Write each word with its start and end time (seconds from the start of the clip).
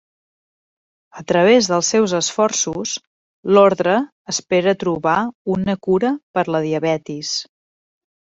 A 1.19 1.23
través 1.31 1.67
dels 1.71 1.89
seus 1.93 2.13
esforços, 2.19 2.93
l'orde 3.55 3.93
espera 4.35 4.75
trobar 4.85 5.19
una 5.59 5.75
cura 5.89 6.11
per 6.39 6.47
a 6.47 6.55
la 6.57 6.63
diabetis. 6.67 7.35